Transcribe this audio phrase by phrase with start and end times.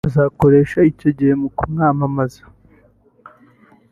[0.09, 2.41] azakoresha icyo gihe mu kumwamamaza